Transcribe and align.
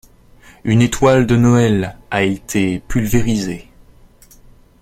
Une 0.63 0.81
étoile 0.81 1.27
de 1.27 1.35
Noël 1.35 1.95
a 2.09 2.23
été 2.23 2.79
pulvérisée. 2.87 3.69